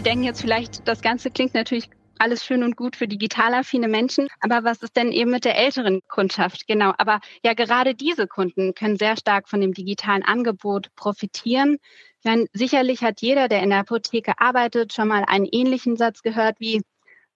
Sie 0.00 0.04
denken 0.04 0.24
jetzt 0.24 0.40
vielleicht, 0.40 0.88
das 0.88 1.02
Ganze 1.02 1.30
klingt 1.30 1.52
natürlich 1.52 1.90
alles 2.18 2.42
schön 2.42 2.62
und 2.62 2.74
gut 2.74 2.96
für 2.96 3.06
digital 3.06 3.52
affine 3.52 3.86
Menschen. 3.86 4.28
Aber 4.40 4.64
was 4.64 4.82
ist 4.82 4.96
denn 4.96 5.12
eben 5.12 5.30
mit 5.30 5.44
der 5.44 5.58
älteren 5.58 6.00
Kundschaft? 6.08 6.66
Genau. 6.66 6.94
Aber 6.96 7.20
ja, 7.44 7.52
gerade 7.52 7.94
diese 7.94 8.26
Kunden 8.26 8.72
können 8.72 8.96
sehr 8.96 9.18
stark 9.18 9.46
von 9.46 9.60
dem 9.60 9.74
digitalen 9.74 10.22
Angebot 10.22 10.86
profitieren. 10.96 11.76
Meine, 12.24 12.46
sicherlich 12.54 13.02
hat 13.02 13.20
jeder, 13.20 13.48
der 13.48 13.62
in 13.62 13.68
der 13.68 13.80
Apotheke 13.80 14.32
arbeitet, 14.38 14.94
schon 14.94 15.08
mal 15.08 15.22
einen 15.26 15.44
ähnlichen 15.44 15.98
Satz 15.98 16.22
gehört 16.22 16.58
wie, 16.60 16.80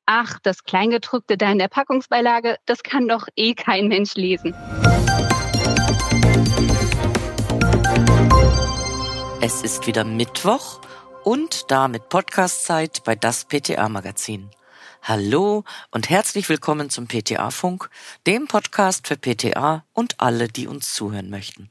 ach, 0.07 0.39
das 0.43 0.65
Kleingedruckte 0.65 1.37
da 1.37 1.53
in 1.53 1.59
der 1.59 1.69
Packungsbeilage, 1.69 2.57
das 2.65 2.83
kann 2.83 3.07
doch 3.09 3.29
eh 3.37 3.53
kein 3.53 3.89
Mensch 3.89 4.15
lesen. 4.15 4.55
Es 9.43 9.61
ist 9.61 9.87
wieder 9.87 10.05
Mittwoch 10.05 10.81
und 11.25 11.71
damit 11.71 12.11
Podcastzeit 12.11 13.03
bei 13.05 13.17
das 13.17 13.47
PTA 13.47 13.89
Magazin. 13.89 14.51
Hallo 15.03 15.65
und 15.91 16.11
herzlich 16.11 16.49
willkommen 16.51 16.91
zum 16.91 17.09
PTA 17.09 17.51
Funk, 17.51 17.89
dem 18.27 18.47
Podcast 18.47 19.09
für 19.09 19.17
PTA 19.17 19.85
und 19.95 20.21
alle, 20.21 20.49
die 20.49 20.67
uns 20.67 20.93
zuhören 20.93 21.31
möchten. 21.31 21.71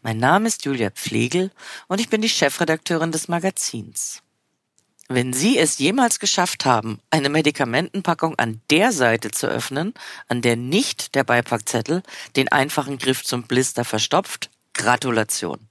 Mein 0.00 0.16
Name 0.16 0.48
ist 0.48 0.64
Julia 0.64 0.90
Pflegel 0.90 1.50
und 1.86 2.00
ich 2.00 2.08
bin 2.08 2.22
die 2.22 2.30
Chefredakteurin 2.30 3.12
des 3.12 3.28
Magazins. 3.28 4.22
Wenn 5.06 5.34
Sie 5.34 5.58
es 5.58 5.78
jemals 5.78 6.18
geschafft 6.18 6.64
haben, 6.64 7.00
eine 7.10 7.28
Medikamentenpackung 7.28 8.38
an 8.38 8.62
der 8.70 8.92
Seite 8.92 9.30
zu 9.30 9.48
öffnen, 9.48 9.92
an 10.28 10.40
der 10.40 10.56
nicht 10.56 11.14
der 11.14 11.24
Beipackzettel 11.24 12.02
den 12.36 12.48
einfachen 12.48 12.96
Griff 12.96 13.22
zum 13.22 13.42
Blister 13.42 13.84
verstopft, 13.84 14.50
Gratulation. 14.72 15.67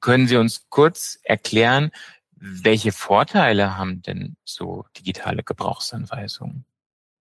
Können 0.00 0.26
Sie 0.26 0.36
uns 0.36 0.66
kurz 0.68 1.18
erklären, 1.22 1.90
welche 2.36 2.92
Vorteile 2.92 3.76
haben 3.76 4.02
denn 4.02 4.36
so 4.44 4.84
digitale 4.96 5.42
Gebrauchsanweisungen? 5.42 6.64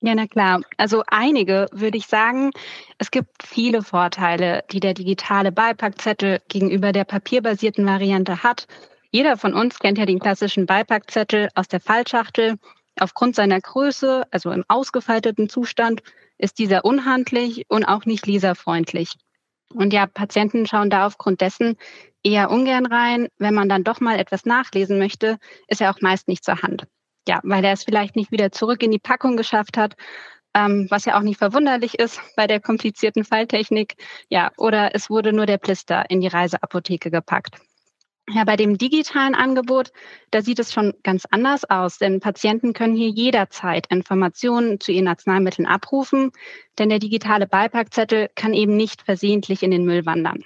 Ja, 0.02 0.16
na 0.16 0.28
klar. 0.28 0.62
Also 0.76 1.04
einige 1.08 1.68
würde 1.72 1.98
ich 1.98 2.08
sagen. 2.08 2.52
Es 2.98 3.10
gibt 3.10 3.42
viele 3.42 3.84
Vorteile, 3.84 4.66
die 4.72 4.82
der 4.82 4.94
digitale 4.94 5.54
Beipackzettel 5.54 6.42
gegenüber 6.50 6.92
der 6.92 7.06
papierbasierten 7.06 7.86
Variante 7.86 8.44
hat. 8.44 8.68
Jeder 9.12 9.38
von 9.38 9.54
uns 9.54 9.80
kennt 9.80 9.98
ja 9.98 10.06
den 10.06 10.20
klassischen 10.20 10.66
Beipackzettel 10.66 11.48
aus 11.56 11.70
der 11.70 11.80
Fallschachtel. 11.80 12.58
Aufgrund 13.00 13.36
seiner 13.36 13.62
Größe, 13.62 14.26
also 14.30 14.52
im 14.52 14.66
ausgefalteten 14.68 15.48
Zustand, 15.48 16.04
ist 16.38 16.60
dieser 16.60 16.84
unhandlich 16.84 17.66
und 17.70 17.86
auch 17.86 18.06
nicht 18.06 18.28
leserfreundlich. 18.28 19.14
Und 19.74 19.94
ja, 19.94 20.06
Patienten 20.06 20.66
schauen 20.66 20.90
da 20.90 21.06
aufgrund 21.06 21.42
dessen 21.42 21.78
eher 22.24 22.50
ungern 22.52 22.86
rein. 22.86 23.28
Wenn 23.38 23.54
man 23.54 23.70
dann 23.70 23.84
doch 23.84 24.00
mal 24.00 24.20
etwas 24.20 24.46
nachlesen 24.46 24.98
möchte, 25.00 25.38
ist 25.68 25.82
er 25.82 25.92
auch 25.92 26.02
meist 26.02 26.28
nicht 26.28 26.44
zur 26.44 26.62
Hand. 26.62 26.86
Ja, 27.28 27.40
weil 27.44 27.64
er 27.64 27.74
es 27.74 27.84
vielleicht 27.84 28.16
nicht 28.16 28.32
wieder 28.32 28.52
zurück 28.52 28.84
in 28.84 28.92
die 28.92 29.00
Packung 29.00 29.38
geschafft 29.38 29.78
hat, 29.78 29.96
ähm, 30.54 30.88
was 30.90 31.06
ja 31.06 31.18
auch 31.18 31.22
nicht 31.22 31.38
verwunderlich 31.38 32.00
ist 32.00 32.20
bei 32.36 32.48
der 32.48 32.60
komplizierten 32.60 33.24
Falltechnik. 33.24 33.96
Ja, 34.30 34.52
oder 34.58 34.94
es 34.96 35.10
wurde 35.10 35.34
nur 35.34 35.46
der 35.46 35.58
Blister 35.58 36.10
in 36.10 36.22
die 36.22 36.28
Reiseapotheke 36.28 37.12
gepackt. 37.12 37.58
Ja, 38.30 38.46
bei 38.46 38.56
dem 38.56 38.78
digitalen 38.78 39.36
Angebot, 39.36 39.92
da 40.32 40.42
sieht 40.42 40.60
es 40.60 40.72
schon 40.72 40.94
ganz 41.04 41.26
anders 41.30 41.70
aus, 41.70 41.98
denn 41.98 42.22
Patienten 42.22 42.72
können 42.72 42.96
hier 42.96 43.10
jederzeit 43.10 43.86
Informationen 43.88 44.80
zu 44.80 44.94
ihren 44.94 45.10
Arzneimitteln 45.10 45.68
abrufen, 45.68 46.32
denn 46.80 46.88
der 46.88 47.00
digitale 47.00 47.48
Beipackzettel 47.48 48.30
kann 48.34 48.54
eben 48.54 48.78
nicht 48.78 49.02
versehentlich 49.02 49.62
in 49.62 49.72
den 49.72 49.84
Müll 49.84 50.06
wandern. 50.06 50.42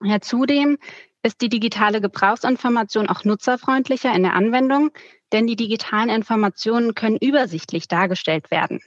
Ja, 0.00 0.20
zudem 0.20 0.78
ist 1.24 1.40
die 1.40 1.48
digitale 1.48 2.00
Gebrauchsinformation 2.00 3.08
auch 3.08 3.24
nutzerfreundlicher 3.24 4.14
in 4.14 4.22
der 4.22 4.34
Anwendung, 4.34 4.90
denn 5.32 5.48
die 5.48 5.56
digitalen 5.56 6.10
Informationen 6.10 6.94
können 6.94 7.16
übersichtlich 7.16 7.88
dargestellt 7.88 8.52
werden 8.52 8.80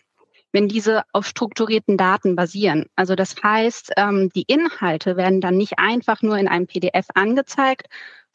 wenn 0.51 0.67
diese 0.67 1.03
auf 1.13 1.25
strukturierten 1.25 1.97
Daten 1.97 2.35
basieren. 2.35 2.87
Also 2.95 3.15
das 3.15 3.35
heißt, 3.41 3.93
ähm, 3.97 4.29
die 4.35 4.43
Inhalte 4.47 5.17
werden 5.17 5.41
dann 5.41 5.57
nicht 5.57 5.79
einfach 5.79 6.21
nur 6.21 6.37
in 6.37 6.47
einem 6.47 6.67
PDF 6.67 7.07
angezeigt, 7.13 7.87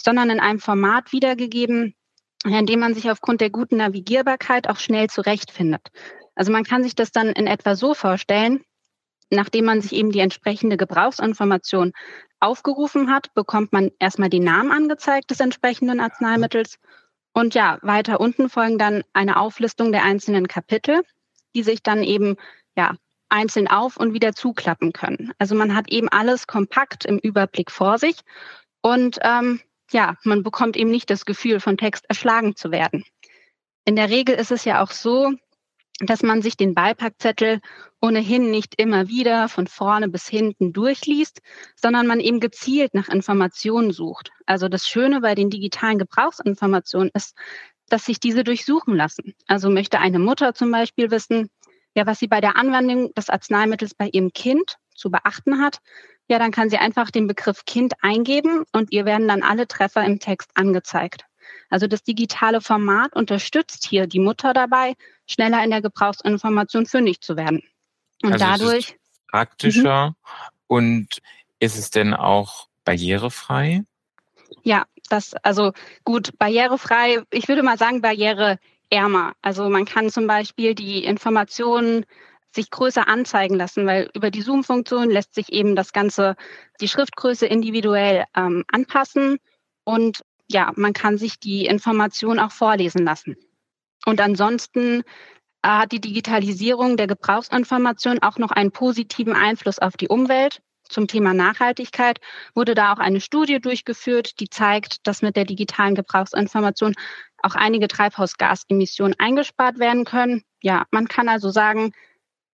sondern 0.07 0.31
in 0.31 0.39
einem 0.39 0.61
Format 0.61 1.11
wiedergegeben, 1.11 1.97
in 2.45 2.67
dem 2.67 2.79
man 2.79 2.95
sich 2.95 3.11
aufgrund 3.11 3.41
der 3.41 3.51
guten 3.51 3.79
Navigierbarkeit 3.79 4.69
auch 4.69 4.79
schnell 4.79 5.11
zurechtfindet. 5.11 5.89
Also 6.37 6.53
man 6.53 6.63
kann 6.63 6.85
sich 6.85 6.95
das 6.95 7.11
dann 7.11 7.31
in 7.31 7.49
etwa 7.49 7.75
so 7.75 7.93
vorstellen, 7.93 8.63
nachdem 9.31 9.65
man 9.65 9.81
sich 9.81 9.93
eben 9.93 10.13
die 10.13 10.21
entsprechende 10.21 10.77
Gebrauchsinformation 10.77 11.93
aufgerufen 12.39 13.11
hat, 13.11 13.35
bekommt 13.35 13.73
man 13.73 13.91
erstmal 13.99 14.29
den 14.29 14.45
Namen 14.45 14.71
angezeigt 14.71 15.33
des 15.33 15.41
entsprechenden 15.41 15.99
Arzneimittels. 15.99 16.79
Und 17.33 17.55
ja, 17.55 17.79
weiter 17.83 18.21
unten 18.21 18.49
folgen 18.49 18.79
dann 18.79 19.03
eine 19.13 19.41
Auflistung 19.41 19.91
der 19.91 20.05
einzelnen 20.05 20.47
Kapitel, 20.47 21.03
die 21.57 21.65
sich 21.65 21.83
dann 21.83 22.05
eben 22.05 22.37
ja 22.77 22.95
einzeln 23.29 23.67
auf 23.67 23.97
und 23.97 24.15
wieder 24.15 24.35
zuklappen 24.35 24.93
können. 24.93 25.33
Also 25.39 25.57
man 25.57 25.75
hat 25.75 25.91
eben 25.91 26.09
alles 26.09 26.47
kompakt 26.47 27.05
im 27.07 27.19
Überblick 27.19 27.73
vor 27.73 27.99
sich 27.99 28.21
und 28.83 29.19
ähm, 29.23 29.61
ja, 29.93 30.17
man 30.25 30.43
bekommt 30.43 30.77
eben 30.77 30.91
nicht 30.91 31.11
das 31.11 31.25
Gefühl, 31.25 31.61
von 31.61 31.77
Text 31.77 32.05
erschlagen 32.09 32.57
zu 32.57 32.71
werden. 32.71 33.05
In 33.85 33.97
der 33.97 34.11
Regel 34.11 34.35
ist 34.35 34.51
es 34.51 34.65
ja 34.65 34.83
auch 34.83 34.91
so, 34.91 35.33
dass 36.01 36.23
man 36.23 36.43
sich 36.43 36.57
den 36.57 36.75
Beipackzettel 36.75 37.61
ohnehin 38.03 38.51
nicht 38.51 38.75
immer 38.77 39.09
wieder 39.09 39.49
von 39.49 39.67
vorne 39.67 40.09
bis 40.09 40.29
hinten 40.29 40.73
durchliest, 40.73 41.41
sondern 41.75 42.07
man 42.07 42.21
eben 42.21 42.41
gezielt 42.41 42.95
nach 42.95 43.09
Informationen 43.09 43.93
sucht. 43.93 44.31
Also 44.45 44.69
das 44.69 44.87
Schöne 44.87 45.21
bei 45.21 45.35
den 45.35 45.49
digitalen 45.49 45.99
Gebrauchsinformationen 45.99 47.11
ist, 47.15 47.35
dass 47.89 48.05
sich 48.05 48.21
diese 48.21 48.45
durchsuchen 48.45 48.95
lassen. 48.95 49.35
Also 49.47 49.71
möchte 49.71 49.99
eine 49.99 50.19
Mutter 50.19 50.55
zum 50.55 50.71
Beispiel 50.71 51.11
wissen, 51.11 51.49
ja, 51.95 52.05
was 52.07 52.19
sie 52.19 52.29
bei 52.29 52.43
der 52.43 52.57
Anwendung 52.57 53.15
des 53.15 53.31
Arzneimittels 53.31 53.95
bei 53.95 54.09
ihrem 54.09 54.33
Kind 54.33 54.77
zu 54.95 55.11
beachten 55.11 55.63
hat, 55.63 55.81
ja, 56.29 56.39
dann 56.39 56.51
kann 56.51 56.71
sie 56.71 56.79
einfach 56.79 57.11
den 57.11 57.27
Begriff 57.27 57.65
Kind 57.65 57.95
eingeben 58.03 58.65
und 58.73 58.93
ihr 58.93 59.05
werden 59.05 59.29
dann 59.29 59.43
alle 59.43 59.69
Treffer 59.69 60.05
im 60.05 60.19
Text 60.19 60.51
angezeigt. 60.55 61.25
Also 61.71 61.87
das 61.87 62.03
digitale 62.03 62.61
Format 62.61 63.15
unterstützt 63.15 63.87
hier 63.89 64.07
die 64.07 64.19
Mutter 64.19 64.53
dabei, 64.53 64.95
schneller 65.27 65.63
in 65.65 65.71
der 65.71 65.83
Gebrauchsinformation 65.83 66.87
fündig 66.87 67.21
zu 67.21 67.37
werden. 67.37 67.63
Und 68.23 68.35
also 68.35 68.45
dadurch. 68.45 68.97
praktischer 69.31 70.09
mhm. 70.09 70.15
und 70.67 71.23
ist 71.59 71.79
es 71.79 71.91
denn 71.91 72.15
auch 72.15 72.69
barrierefrei? 72.85 73.85
Ja, 74.63 74.85
das, 75.09 75.35
also 75.43 75.73
gut, 76.05 76.37
barrierefrei, 76.39 77.23
ich 77.31 77.49
würde 77.49 77.63
mal 77.63 77.79
sagen, 77.79 78.01
barriereärmer. 78.01 79.35
Also 79.43 79.69
man 79.69 79.85
kann 79.85 80.11
zum 80.11 80.27
Beispiel 80.27 80.75
die 80.75 81.05
Informationen 81.05 82.07
sich 82.57 82.71
größer 82.71 83.07
anzeigen 83.07 83.55
lassen, 83.55 83.87
weil 83.87 84.11
über 84.15 84.31
die 84.31 84.43
Zoom-Funktion 84.43 85.11
lässt 85.11 85.35
sich 85.35 85.53
eben 85.53 85.77
das 85.77 85.93
Ganze, 85.93 86.35
die 86.81 86.89
Schriftgröße 86.89 87.47
individuell 87.47 88.25
ähm, 88.35 88.65
anpassen 88.69 89.39
und 89.85 90.23
ja, 90.49 90.73
man 90.77 90.93
kann 90.93 91.19
sich 91.19 91.39
die 91.39 91.67
Information 91.67 92.39
auch 92.39 92.53
vorlesen 92.53 93.05
lassen. 93.05 93.37
Und 94.05 94.21
ansonsten 94.21 95.03
äh, 95.63 95.69
hat 95.69 95.93
die 95.93 96.01
Digitalisierung 96.01 96.97
der 96.97 97.07
Gebrauchsinformation 97.07 98.23
auch 98.23 98.39
noch 98.39 98.51
einen 98.51 98.71
positiven 98.71 99.35
Einfluss 99.35 99.79
auf 99.79 99.97
die 99.97 100.09
Umwelt. 100.09 100.61
Zum 100.89 101.09
Thema 101.09 101.35
Nachhaltigkeit 101.35 102.21
wurde 102.55 102.77
da 102.77 102.93
auch 102.93 102.99
eine 102.99 103.21
Studie 103.21 103.61
durchgeführt, 103.61 104.39
die 104.39 104.49
zeigt, 104.49 105.07
dass 105.07 105.23
mit 105.23 105.35
der 105.35 105.45
digitalen 105.45 105.97
Gebrauchsinformation 105.97 106.95
auch 107.43 107.57
einige 107.57 107.89
Treibhausgasemissionen 107.89 109.17
eingespart 109.19 109.81
werden 109.81 110.05
können. 110.05 110.43
Ja, 110.63 110.87
man 110.93 111.09
kann 111.09 111.29
also 111.29 111.51
sagen, 111.51 111.93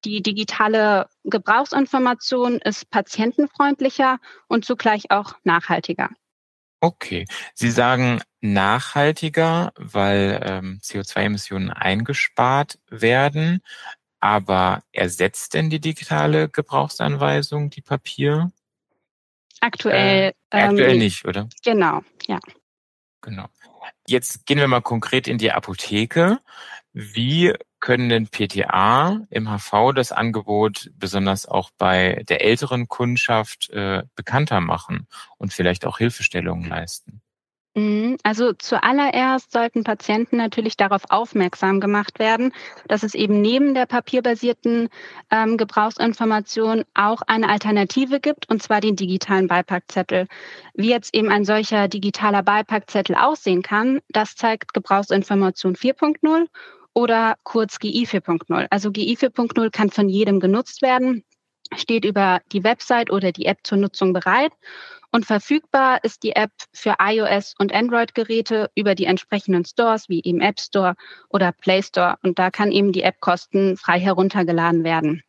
die 0.04 0.22
digitale 0.22 1.08
Gebrauchsinformation 1.24 2.58
ist 2.58 2.90
patientenfreundlicher 2.90 4.18
und 4.48 4.64
zugleich 4.64 5.10
auch 5.10 5.34
nachhaltiger. 5.44 6.10
Okay. 6.80 7.26
Sie 7.54 7.70
sagen 7.70 8.20
nachhaltiger, 8.40 9.72
weil 9.76 10.40
ähm, 10.44 10.80
CO2-Emissionen 10.82 11.70
eingespart 11.70 12.80
werden. 12.90 13.62
Aber 14.18 14.82
ersetzt 14.92 15.54
denn 15.54 15.70
die 15.70 15.80
digitale 15.80 16.48
Gebrauchsanweisung 16.48 17.70
die 17.70 17.82
Papier? 17.82 18.50
Aktuell, 19.60 20.32
äh, 20.50 20.60
aktuell 20.62 20.92
ähm, 20.94 20.98
nicht, 20.98 21.24
oder? 21.24 21.48
Genau, 21.64 22.02
ja. 22.26 22.40
Genau. 23.20 23.46
Jetzt 24.08 24.44
gehen 24.46 24.58
wir 24.58 24.66
mal 24.66 24.82
konkret 24.82 25.28
in 25.28 25.38
die 25.38 25.52
Apotheke. 25.52 26.40
Wie 26.92 27.54
können 27.80 28.10
denn 28.10 28.28
PTA 28.28 29.22
im 29.30 29.48
HV 29.48 29.92
das 29.94 30.12
Angebot 30.12 30.90
besonders 30.94 31.46
auch 31.46 31.70
bei 31.78 32.22
der 32.28 32.44
älteren 32.44 32.86
Kundschaft 32.88 33.70
äh, 33.70 34.02
bekannter 34.14 34.60
machen 34.60 35.06
und 35.38 35.52
vielleicht 35.52 35.86
auch 35.86 35.98
Hilfestellungen 35.98 36.68
leisten? 36.68 37.22
Mhm. 37.74 38.18
Also 38.22 38.52
zuallererst 38.52 39.50
sollten 39.50 39.82
Patienten 39.82 40.36
natürlich 40.36 40.76
darauf 40.76 41.04
aufmerksam 41.08 41.80
gemacht 41.80 42.18
werden, 42.18 42.52
dass 42.86 43.02
es 43.02 43.14
eben 43.14 43.40
neben 43.40 43.72
der 43.72 43.86
papierbasierten 43.86 44.90
ähm, 45.30 45.56
Gebrauchsinformation 45.56 46.84
auch 46.92 47.22
eine 47.26 47.48
Alternative 47.48 48.20
gibt, 48.20 48.50
und 48.50 48.62
zwar 48.62 48.82
den 48.82 48.96
digitalen 48.96 49.48
Beipackzettel. 49.48 50.26
Wie 50.74 50.90
jetzt 50.90 51.14
eben 51.14 51.30
ein 51.30 51.46
solcher 51.46 51.88
digitaler 51.88 52.42
Beipackzettel 52.42 53.16
aussehen 53.16 53.62
kann, 53.62 54.00
das 54.10 54.34
zeigt 54.36 54.74
Gebrauchsinformation 54.74 55.74
4.0 55.74 56.48
oder 56.94 57.36
kurz 57.42 57.78
GI 57.78 58.04
4.0. 58.04 58.66
Also 58.70 58.90
GI 58.90 59.16
4.0 59.16 59.70
kann 59.70 59.90
von 59.90 60.08
jedem 60.08 60.40
genutzt 60.40 60.82
werden, 60.82 61.24
steht 61.74 62.04
über 62.04 62.40
die 62.52 62.64
Website 62.64 63.10
oder 63.10 63.32
die 63.32 63.46
App 63.46 63.58
zur 63.62 63.78
Nutzung 63.78 64.12
bereit 64.12 64.52
und 65.14 65.26
verfügbar 65.26 66.02
ist 66.02 66.22
die 66.22 66.32
App 66.32 66.52
für 66.72 66.96
iOS 66.98 67.54
und 67.58 67.72
Android-Geräte 67.74 68.70
über 68.74 68.94
die 68.94 69.04
entsprechenden 69.04 69.66
Stores 69.66 70.08
wie 70.08 70.22
eben 70.24 70.40
App 70.40 70.58
Store 70.58 70.94
oder 71.28 71.52
Play 71.52 71.82
Store. 71.82 72.16
Und 72.22 72.38
da 72.38 72.50
kann 72.50 72.72
eben 72.72 72.92
die 72.92 73.02
App 73.02 73.20
kostenfrei 73.20 74.00
heruntergeladen 74.00 74.84
werden. 74.84 75.22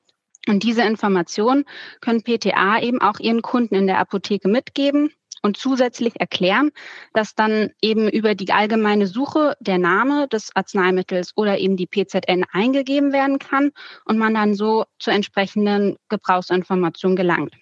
Und 0.47 0.63
diese 0.63 0.83
Informationen 0.83 1.65
können 1.99 2.23
PTA 2.23 2.81
eben 2.81 3.01
auch 3.01 3.19
ihren 3.19 3.41
Kunden 3.41 3.75
in 3.75 3.87
der 3.87 3.99
Apotheke 3.99 4.47
mitgeben 4.47 5.11
und 5.43 5.57
zusätzlich 5.57 6.19
erklären, 6.19 6.71
dass 7.13 7.35
dann 7.35 7.69
eben 7.81 8.09
über 8.09 8.33
die 8.33 8.51
allgemeine 8.51 9.05
Suche 9.05 9.55
der 9.59 9.77
Name 9.77 10.27
des 10.27 10.55
Arzneimittels 10.55 11.33
oder 11.35 11.59
eben 11.59 11.77
die 11.77 11.85
PZN 11.85 12.45
eingegeben 12.51 13.13
werden 13.13 13.37
kann 13.37 13.71
und 14.05 14.17
man 14.17 14.33
dann 14.33 14.55
so 14.55 14.85
zur 14.99 15.13
entsprechenden 15.13 15.97
Gebrauchsinformation 16.09 17.15
gelangt. 17.15 17.53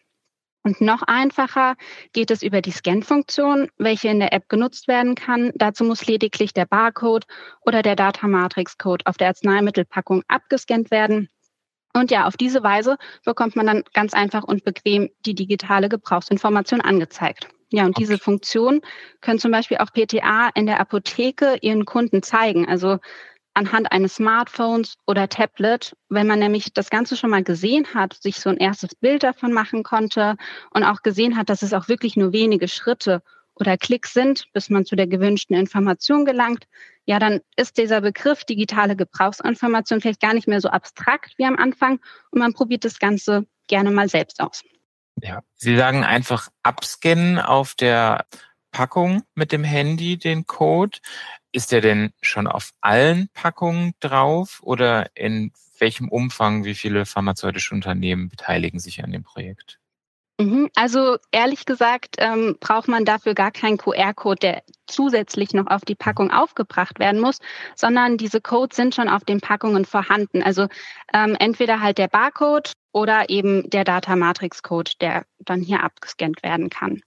Und 0.63 0.79
noch 0.79 1.01
einfacher 1.01 1.75
geht 2.13 2.29
es 2.29 2.43
über 2.43 2.61
die 2.61 2.71
Scan-Funktion, 2.71 3.69
welche 3.77 4.09
in 4.09 4.19
der 4.19 4.31
App 4.31 4.47
genutzt 4.47 4.87
werden 4.87 5.15
kann. 5.15 5.51
Dazu 5.55 5.83
muss 5.83 6.05
lediglich 6.05 6.53
der 6.53 6.67
Barcode 6.67 7.25
oder 7.65 7.81
der 7.81 7.95
Datamatrix-Code 7.95 9.05
auf 9.07 9.17
der 9.17 9.29
Arzneimittelpackung 9.29 10.21
abgescannt 10.27 10.91
werden. 10.91 11.29
Und 11.93 12.11
ja, 12.11 12.27
auf 12.27 12.37
diese 12.37 12.61
Weise 12.61 12.97
bekommt 13.25 13.55
man 13.55 13.65
dann 13.65 13.83
ganz 13.93 14.13
einfach 14.13 14.43
und 14.43 14.63
bequem 14.63 15.09
die 15.25 15.35
digitale 15.35 15.89
Gebrauchsinformation 15.89 16.79
angezeigt. 16.79 17.49
Ja, 17.71 17.85
und 17.85 17.91
okay. 17.91 18.03
diese 18.03 18.17
Funktion 18.17 18.81
können 19.21 19.39
zum 19.39 19.51
Beispiel 19.51 19.77
auch 19.77 19.91
PTA 19.93 20.49
in 20.55 20.65
der 20.65 20.79
Apotheke 20.79 21.57
ihren 21.61 21.85
Kunden 21.85 22.21
zeigen. 22.21 22.67
Also 22.67 22.99
anhand 23.53 23.91
eines 23.91 24.15
Smartphones 24.15 24.95
oder 25.07 25.29
Tablet, 25.29 25.95
wenn 26.09 26.27
man 26.27 26.39
nämlich 26.39 26.73
das 26.73 26.89
Ganze 26.89 27.15
schon 27.15 27.29
mal 27.29 27.43
gesehen 27.43 27.93
hat, 27.93 28.13
sich 28.13 28.37
so 28.37 28.49
ein 28.49 28.57
erstes 28.57 28.95
Bild 28.95 29.23
davon 29.23 29.53
machen 29.53 29.83
konnte 29.83 30.35
und 30.71 30.83
auch 30.83 31.01
gesehen 31.01 31.37
hat, 31.37 31.49
dass 31.49 31.61
es 31.61 31.73
auch 31.73 31.87
wirklich 31.87 32.15
nur 32.15 32.33
wenige 32.33 32.67
Schritte 32.67 33.21
oder 33.55 33.77
Klicks 33.77 34.13
sind, 34.13 34.45
bis 34.53 34.69
man 34.69 34.85
zu 34.85 34.95
der 34.95 35.07
gewünschten 35.07 35.55
Information 35.55 36.25
gelangt, 36.25 36.65
ja, 37.05 37.19
dann 37.19 37.41
ist 37.55 37.77
dieser 37.77 38.01
Begriff 38.01 38.45
digitale 38.45 38.95
Gebrauchsinformation 38.95 40.01
vielleicht 40.01 40.21
gar 40.21 40.33
nicht 40.33 40.47
mehr 40.47 40.61
so 40.61 40.69
abstrakt 40.69 41.33
wie 41.37 41.45
am 41.45 41.57
Anfang 41.57 41.99
und 42.31 42.39
man 42.39 42.53
probiert 42.53 42.85
das 42.85 42.99
Ganze 42.99 43.45
gerne 43.67 43.91
mal 43.91 44.07
selbst 44.07 44.39
aus. 44.39 44.63
Ja, 45.21 45.43
Sie 45.55 45.77
sagen 45.77 46.03
einfach 46.03 46.49
abscannen 46.63 47.39
auf 47.39 47.75
der 47.75 48.25
Packung 48.71 49.23
mit 49.35 49.51
dem 49.51 49.63
Handy 49.63 50.17
den 50.17 50.45
Code. 50.47 50.99
Ist 51.51 51.71
der 51.71 51.81
denn 51.81 52.13
schon 52.21 52.47
auf 52.47 52.71
allen 52.81 53.29
Packungen 53.33 53.93
drauf 53.99 54.59
oder 54.63 55.15
in 55.15 55.51
welchem 55.77 56.09
Umfang, 56.09 56.63
wie 56.63 56.75
viele 56.75 57.05
pharmazeutische 57.05 57.75
Unternehmen 57.75 58.29
beteiligen 58.29 58.79
sich 58.79 59.03
an 59.03 59.11
dem 59.11 59.23
Projekt? 59.23 59.79
Mhm. 60.39 60.69
Also 60.75 61.17
ehrlich 61.31 61.65
gesagt 61.65 62.15
ähm, 62.17 62.57
braucht 62.59 62.87
man 62.87 63.05
dafür 63.05 63.33
gar 63.35 63.51
keinen 63.51 63.77
QR-Code, 63.77 64.39
der 64.39 64.63
zusätzlich 64.87 65.53
noch 65.53 65.67
auf 65.67 65.81
die 65.81 65.95
Packung 65.95 66.31
aufgebracht 66.31 66.99
werden 66.99 67.19
muss, 67.21 67.37
sondern 67.75 68.17
diese 68.17 68.41
Codes 68.41 68.75
sind 68.75 68.95
schon 68.95 69.09
auf 69.09 69.23
den 69.23 69.39
Packungen 69.39 69.85
vorhanden. 69.85 70.41
Also 70.41 70.67
ähm, 71.13 71.35
entweder 71.39 71.81
halt 71.81 71.97
der 71.97 72.07
Barcode 72.07 72.73
oder 72.91 73.29
eben 73.29 73.69
der 73.69 73.83
Data 73.83 74.15
Matrix 74.15 74.63
Code, 74.63 74.91
der 74.99 75.25
dann 75.39 75.61
hier 75.61 75.83
abgescannt 75.83 76.43
werden 76.43 76.69
kann. 76.69 77.01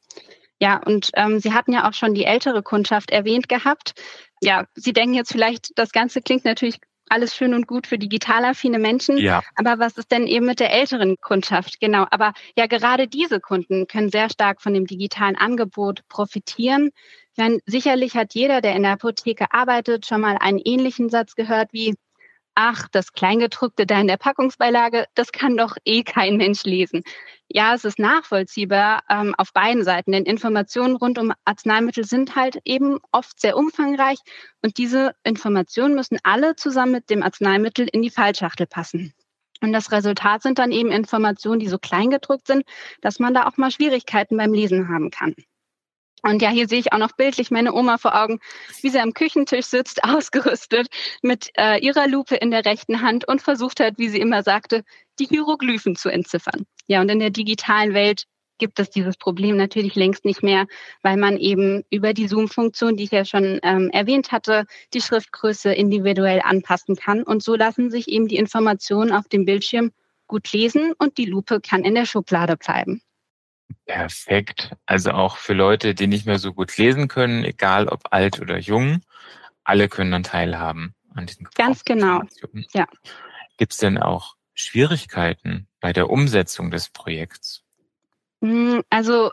Ja, 0.60 0.80
und 0.84 1.10
ähm, 1.14 1.40
Sie 1.40 1.52
hatten 1.52 1.72
ja 1.72 1.88
auch 1.88 1.94
schon 1.94 2.14
die 2.14 2.24
ältere 2.24 2.62
Kundschaft 2.62 3.10
erwähnt 3.10 3.48
gehabt. 3.48 3.94
Ja, 4.40 4.66
Sie 4.74 4.92
denken 4.92 5.14
jetzt 5.14 5.32
vielleicht, 5.32 5.70
das 5.76 5.92
Ganze 5.92 6.22
klingt 6.22 6.44
natürlich 6.44 6.78
alles 7.08 7.34
schön 7.34 7.54
und 7.54 7.66
gut 7.66 7.86
für 7.86 7.98
digital 7.98 8.44
affine 8.44 8.78
Menschen. 8.78 9.18
Ja. 9.18 9.42
Aber 9.56 9.78
was 9.78 9.98
ist 9.98 10.10
denn 10.10 10.26
eben 10.26 10.46
mit 10.46 10.60
der 10.60 10.72
älteren 10.72 11.16
Kundschaft? 11.20 11.80
Genau. 11.80 12.06
Aber 12.10 12.32
ja, 12.56 12.66
gerade 12.66 13.08
diese 13.08 13.40
Kunden 13.40 13.86
können 13.86 14.10
sehr 14.10 14.30
stark 14.30 14.62
von 14.62 14.72
dem 14.72 14.86
digitalen 14.86 15.36
Angebot 15.36 16.06
profitieren. 16.08 16.90
Ich 17.32 17.38
meine, 17.42 17.58
sicherlich 17.66 18.14
hat 18.14 18.34
jeder, 18.34 18.60
der 18.60 18.74
in 18.74 18.84
der 18.84 18.92
Apotheke 18.92 19.46
arbeitet, 19.50 20.06
schon 20.06 20.20
mal 20.20 20.36
einen 20.40 20.60
ähnlichen 20.64 21.10
Satz 21.10 21.34
gehört 21.34 21.72
wie, 21.72 21.94
ach, 22.54 22.88
das 22.88 23.12
Kleingedruckte 23.12 23.86
da 23.86 24.00
in 24.00 24.06
der 24.06 24.16
Packungsbeilage, 24.16 25.06
das 25.14 25.32
kann 25.32 25.56
doch 25.56 25.76
eh 25.84 26.02
kein 26.02 26.36
Mensch 26.36 26.64
lesen. 26.64 27.02
Ja, 27.48 27.74
es 27.74 27.84
ist 27.84 27.98
nachvollziehbar 27.98 29.02
ähm, 29.08 29.34
auf 29.36 29.52
beiden 29.52 29.84
Seiten, 29.84 30.12
denn 30.12 30.24
Informationen 30.24 30.96
rund 30.96 31.18
um 31.18 31.32
Arzneimittel 31.44 32.04
sind 32.04 32.36
halt 32.36 32.58
eben 32.64 32.98
oft 33.12 33.40
sehr 33.40 33.56
umfangreich 33.56 34.18
und 34.62 34.78
diese 34.78 35.14
Informationen 35.24 35.94
müssen 35.94 36.18
alle 36.22 36.56
zusammen 36.56 36.92
mit 36.92 37.10
dem 37.10 37.22
Arzneimittel 37.22 37.88
in 37.90 38.02
die 38.02 38.10
Fallschachtel 38.10 38.66
passen. 38.66 39.12
Und 39.60 39.72
das 39.72 39.92
Resultat 39.92 40.42
sind 40.42 40.58
dann 40.58 40.72
eben 40.72 40.90
Informationen, 40.90 41.60
die 41.60 41.68
so 41.68 41.78
kleingedruckt 41.78 42.46
sind, 42.46 42.64
dass 43.00 43.18
man 43.18 43.34
da 43.34 43.46
auch 43.46 43.56
mal 43.56 43.70
Schwierigkeiten 43.70 44.36
beim 44.36 44.52
Lesen 44.52 44.88
haben 44.88 45.10
kann. 45.10 45.34
Und 46.26 46.40
ja, 46.40 46.48
hier 46.48 46.68
sehe 46.68 46.78
ich 46.78 46.92
auch 46.92 46.98
noch 46.98 47.12
bildlich 47.12 47.50
meine 47.50 47.74
Oma 47.74 47.98
vor 47.98 48.14
Augen, 48.14 48.40
wie 48.80 48.88
sie 48.88 48.98
am 48.98 49.12
Küchentisch 49.12 49.66
sitzt, 49.66 50.02
ausgerüstet 50.04 50.88
mit 51.22 51.50
äh, 51.58 51.78
ihrer 51.78 52.08
Lupe 52.08 52.36
in 52.36 52.50
der 52.50 52.64
rechten 52.64 53.02
Hand 53.02 53.28
und 53.28 53.42
versucht 53.42 53.78
hat, 53.78 53.98
wie 53.98 54.08
sie 54.08 54.20
immer 54.20 54.42
sagte, 54.42 54.84
die 55.18 55.26
Hieroglyphen 55.26 55.96
zu 55.96 56.08
entziffern. 56.08 56.64
Ja, 56.86 57.02
und 57.02 57.10
in 57.10 57.18
der 57.18 57.28
digitalen 57.28 57.92
Welt 57.92 58.24
gibt 58.56 58.80
es 58.80 58.88
dieses 58.88 59.18
Problem 59.18 59.58
natürlich 59.58 59.96
längst 59.96 60.24
nicht 60.24 60.42
mehr, 60.42 60.66
weil 61.02 61.18
man 61.18 61.36
eben 61.36 61.82
über 61.90 62.14
die 62.14 62.28
Zoom-Funktion, 62.28 62.96
die 62.96 63.04
ich 63.04 63.10
ja 63.10 63.26
schon 63.26 63.60
ähm, 63.62 63.90
erwähnt 63.90 64.32
hatte, 64.32 64.64
die 64.94 65.02
Schriftgröße 65.02 65.74
individuell 65.74 66.40
anpassen 66.42 66.96
kann. 66.96 67.22
Und 67.22 67.42
so 67.42 67.54
lassen 67.54 67.90
sich 67.90 68.08
eben 68.08 68.28
die 68.28 68.36
Informationen 68.36 69.12
auf 69.12 69.28
dem 69.28 69.44
Bildschirm 69.44 69.90
gut 70.26 70.50
lesen 70.52 70.94
und 70.98 71.18
die 71.18 71.26
Lupe 71.26 71.60
kann 71.60 71.84
in 71.84 71.94
der 71.94 72.06
Schublade 72.06 72.56
bleiben. 72.56 73.02
Perfekt. 73.86 74.72
Also 74.86 75.12
auch 75.12 75.36
für 75.36 75.54
Leute, 75.54 75.94
die 75.94 76.06
nicht 76.06 76.26
mehr 76.26 76.38
so 76.38 76.52
gut 76.52 76.76
lesen 76.76 77.08
können, 77.08 77.44
egal 77.44 77.88
ob 77.88 78.12
alt 78.12 78.40
oder 78.40 78.58
jung, 78.58 79.00
alle 79.64 79.88
können 79.88 80.12
dann 80.12 80.22
teilhaben 80.22 80.94
an 81.14 81.26
diesen 81.26 81.48
Ganz 81.54 81.84
genau. 81.84 82.22
Ja. 82.72 82.86
Gibt 83.56 83.72
es 83.72 83.78
denn 83.78 83.98
auch 83.98 84.34
Schwierigkeiten 84.54 85.68
bei 85.80 85.92
der 85.92 86.10
Umsetzung 86.10 86.70
des 86.70 86.88
Projekts? 86.88 87.62
Hm, 88.42 88.82
also 88.90 89.30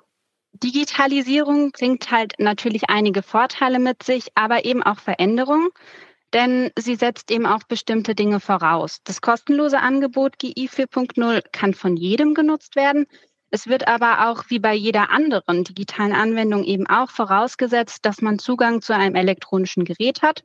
Digitalisierung 0.53 1.71
bringt 1.71 2.11
halt 2.11 2.35
natürlich 2.37 2.89
einige 2.89 3.23
Vorteile 3.23 3.79
mit 3.79 4.03
sich, 4.03 4.27
aber 4.35 4.65
eben 4.65 4.83
auch 4.83 4.99
Veränderungen. 4.99 5.69
denn 6.33 6.71
sie 6.79 6.95
setzt 6.95 7.29
eben 7.31 7.45
auch 7.45 7.63
bestimmte 7.63 8.15
Dinge 8.15 8.39
voraus. 8.39 9.01
Das 9.03 9.21
kostenlose 9.21 9.79
Angebot 9.79 10.39
GI 10.39 10.69
4.0 10.69 11.43
kann 11.51 11.73
von 11.73 11.97
jedem 11.97 12.33
genutzt 12.33 12.75
werden. 12.75 13.05
Es 13.51 13.67
wird 13.67 13.87
aber 13.87 14.29
auch 14.29 14.45
wie 14.47 14.59
bei 14.59 14.73
jeder 14.73 15.09
anderen 15.11 15.65
digitalen 15.65 16.13
Anwendung 16.13 16.63
eben 16.63 16.87
auch 16.87 17.11
vorausgesetzt, 17.11 18.05
dass 18.05 18.21
man 18.21 18.39
Zugang 18.39 18.81
zu 18.81 18.95
einem 18.95 19.15
elektronischen 19.15 19.83
Gerät 19.83 20.21
hat 20.21 20.43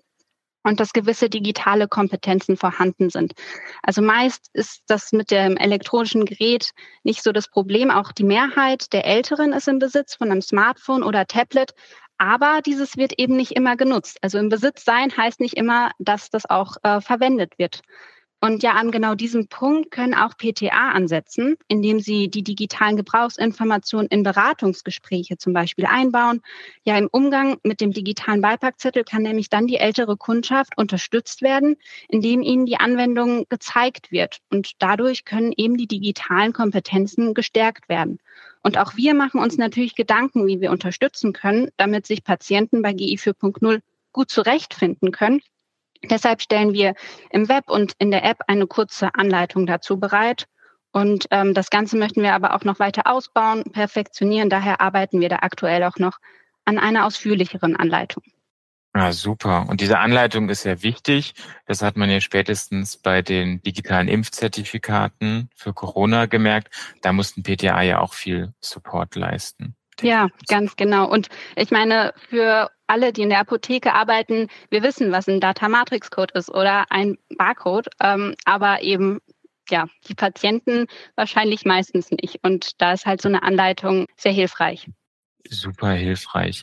und 0.64 0.80
dass 0.80 0.92
gewisse 0.92 1.30
digitale 1.30 1.86
Kompetenzen 1.86 2.56
vorhanden 2.56 3.08
sind. 3.08 3.34
Also 3.82 4.02
meist 4.02 4.50
ist 4.52 4.82
das 4.88 5.12
mit 5.12 5.30
dem 5.30 5.56
elektronischen 5.56 6.24
Gerät 6.24 6.72
nicht 7.04 7.22
so 7.22 7.30
das 7.30 7.48
Problem. 7.48 7.92
Auch 7.92 8.10
die 8.10 8.24
Mehrheit 8.24 8.92
der 8.92 9.06
Älteren 9.06 9.52
ist 9.52 9.68
im 9.68 9.78
Besitz 9.78 10.16
von 10.16 10.32
einem 10.32 10.42
Smartphone 10.42 11.04
oder 11.04 11.26
Tablet. 11.26 11.72
Aber 12.18 12.60
dieses 12.66 12.96
wird 12.96 13.18
eben 13.18 13.36
nicht 13.36 13.52
immer 13.52 13.76
genutzt. 13.76 14.18
Also 14.22 14.38
im 14.38 14.48
Besitz 14.48 14.84
sein 14.84 15.16
heißt 15.16 15.38
nicht 15.38 15.56
immer, 15.56 15.92
dass 16.00 16.30
das 16.30 16.50
auch 16.50 16.76
äh, 16.82 17.00
verwendet 17.00 17.56
wird. 17.58 17.82
Und 18.38 18.62
ja, 18.62 18.72
an 18.72 18.90
genau 18.90 19.14
diesem 19.14 19.48
Punkt 19.48 19.90
können 19.90 20.14
auch 20.14 20.36
PTA 20.36 20.90
ansetzen, 20.90 21.56
indem 21.68 22.00
sie 22.00 22.28
die 22.28 22.42
digitalen 22.42 22.96
Gebrauchsinformationen 22.96 24.08
in 24.08 24.22
Beratungsgespräche 24.22 25.38
zum 25.38 25.54
Beispiel 25.54 25.86
einbauen. 25.86 26.42
Ja, 26.84 26.98
im 26.98 27.08
Umgang 27.10 27.56
mit 27.62 27.80
dem 27.80 27.92
digitalen 27.92 28.42
Beipackzettel 28.42 29.04
kann 29.04 29.22
nämlich 29.22 29.48
dann 29.48 29.66
die 29.66 29.78
ältere 29.78 30.18
Kundschaft 30.18 30.76
unterstützt 30.76 31.40
werden, 31.40 31.76
indem 32.08 32.42
ihnen 32.42 32.66
die 32.66 32.76
Anwendung 32.76 33.46
gezeigt 33.48 34.12
wird. 34.12 34.38
Und 34.50 34.72
dadurch 34.80 35.24
können 35.24 35.52
eben 35.56 35.78
die 35.78 35.88
digitalen 35.88 36.52
Kompetenzen 36.52 37.32
gestärkt 37.32 37.88
werden. 37.88 38.18
Und 38.62 38.76
auch 38.76 38.96
wir 38.96 39.14
machen 39.14 39.40
uns 39.40 39.56
natürlich 39.56 39.94
Gedanken, 39.94 40.46
wie 40.46 40.60
wir 40.60 40.72
unterstützen 40.72 41.32
können, 41.32 41.70
damit 41.78 42.06
sich 42.06 42.22
Patienten 42.22 42.82
bei 42.82 42.92
GI 42.92 43.16
4.0 43.16 43.80
gut 44.12 44.30
zurechtfinden 44.30 45.10
können 45.10 45.40
Deshalb 46.10 46.42
stellen 46.42 46.72
wir 46.72 46.94
im 47.30 47.48
Web 47.48 47.68
und 47.68 47.92
in 47.98 48.10
der 48.10 48.24
App 48.24 48.38
eine 48.46 48.66
kurze 48.66 49.14
Anleitung 49.14 49.66
dazu 49.66 49.98
bereit. 49.98 50.46
Und 50.92 51.26
ähm, 51.30 51.52
das 51.52 51.70
Ganze 51.70 51.96
möchten 51.96 52.22
wir 52.22 52.34
aber 52.34 52.54
auch 52.54 52.64
noch 52.64 52.78
weiter 52.78 53.02
ausbauen, 53.06 53.64
perfektionieren. 53.64 54.48
Daher 54.48 54.80
arbeiten 54.80 55.20
wir 55.20 55.28
da 55.28 55.36
aktuell 55.42 55.84
auch 55.84 55.96
noch 55.98 56.18
an 56.64 56.78
einer 56.78 57.04
ausführlicheren 57.04 57.76
Anleitung. 57.76 58.22
Ja, 58.96 59.12
super. 59.12 59.66
Und 59.68 59.82
diese 59.82 59.98
Anleitung 59.98 60.48
ist 60.48 60.62
sehr 60.62 60.82
wichtig. 60.82 61.34
Das 61.66 61.82
hat 61.82 61.98
man 61.98 62.08
ja 62.08 62.18
spätestens 62.22 62.96
bei 62.96 63.20
den 63.20 63.60
digitalen 63.60 64.08
Impfzertifikaten 64.08 65.50
für 65.54 65.74
Corona 65.74 66.24
gemerkt. 66.24 66.74
Da 67.02 67.12
mussten 67.12 67.42
PTA 67.42 67.82
ja 67.82 68.00
auch 68.00 68.14
viel 68.14 68.54
Support 68.62 69.14
leisten. 69.16 69.76
Ja, 70.02 70.28
ganz 70.48 70.76
genau. 70.76 71.08
Und 71.08 71.28
ich 71.56 71.70
meine, 71.70 72.12
für 72.28 72.70
alle, 72.86 73.12
die 73.12 73.22
in 73.22 73.30
der 73.30 73.40
Apotheke 73.40 73.94
arbeiten, 73.94 74.48
wir 74.70 74.82
wissen, 74.82 75.12
was 75.12 75.28
ein 75.28 75.40
Data 75.40 75.68
Matrix 75.68 76.10
Code 76.10 76.34
ist 76.34 76.50
oder 76.50 76.86
ein 76.90 77.16
Barcode, 77.36 77.88
ähm, 78.00 78.34
aber 78.44 78.82
eben 78.82 79.20
ja, 79.68 79.86
die 80.08 80.14
Patienten 80.14 80.86
wahrscheinlich 81.16 81.64
meistens 81.64 82.10
nicht. 82.10 82.38
Und 82.42 82.80
da 82.80 82.92
ist 82.92 83.06
halt 83.06 83.20
so 83.20 83.28
eine 83.28 83.42
Anleitung 83.42 84.06
sehr 84.16 84.32
hilfreich. 84.32 84.88
Super 85.48 85.92
hilfreich. 85.92 86.62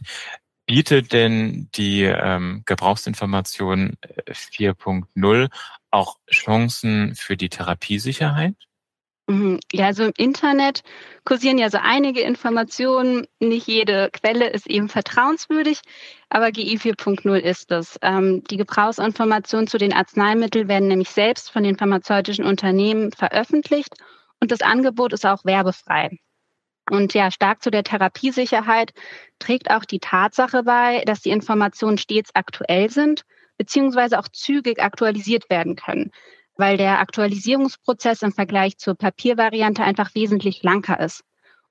Bietet 0.65 1.11
denn 1.11 1.69
die 1.75 2.03
ähm, 2.03 2.63
Gebrauchsinformation 2.65 3.97
4.0 4.29 5.43
äh, 5.43 5.49
auch 5.91 6.17
Chancen 6.31 7.15
für 7.15 7.35
die 7.35 7.49
Therapiesicherheit? 7.49 8.55
Mhm. 9.33 9.59
Ja, 9.71 9.87
also 9.87 10.03
im 10.03 10.13
Internet 10.15 10.83
kursieren 11.25 11.57
ja 11.57 11.69
so 11.71 11.79
einige 11.81 12.21
Informationen. 12.21 13.25
Nicht 13.39 13.67
jede 13.67 14.09
Quelle 14.11 14.49
ist 14.49 14.67
eben 14.67 14.89
vertrauenswürdig, 14.89 15.81
aber 16.29 16.51
GI 16.51 16.77
4.0 16.77 17.37
ist 17.37 17.71
es. 17.71 17.97
Ähm, 18.03 18.43
die 18.51 18.57
Gebrauchsinformationen 18.57 19.67
zu 19.67 19.79
den 19.79 19.91
Arzneimitteln 19.91 20.67
werden 20.67 20.87
nämlich 20.87 21.09
selbst 21.09 21.49
von 21.49 21.63
den 21.63 21.77
pharmazeutischen 21.77 22.45
Unternehmen 22.45 23.11
veröffentlicht 23.11 23.95
und 24.39 24.51
das 24.51 24.61
Angebot 24.61 25.13
ist 25.13 25.25
auch 25.25 25.43
werbefrei. 25.45 26.11
Und 26.91 27.15
ja, 27.15 27.31
stark 27.31 27.63
zu 27.63 27.71
der 27.71 27.83
Therapiesicherheit 27.83 28.91
trägt 29.39 29.71
auch 29.71 29.85
die 29.85 29.99
Tatsache 29.99 30.63
bei, 30.63 31.01
dass 31.05 31.21
die 31.21 31.31
Informationen 31.31 31.97
stets 31.97 32.29
aktuell 32.35 32.91
sind, 32.91 33.23
beziehungsweise 33.57 34.19
auch 34.19 34.27
zügig 34.27 34.79
aktualisiert 34.79 35.49
werden 35.49 35.75
können 35.75 36.11
weil 36.57 36.77
der 36.77 36.99
Aktualisierungsprozess 36.99 38.21
im 38.21 38.31
Vergleich 38.31 38.77
zur 38.77 38.95
Papiervariante 38.95 39.83
einfach 39.83 40.15
wesentlich 40.15 40.63
langer 40.63 40.99
ist. 40.99 41.23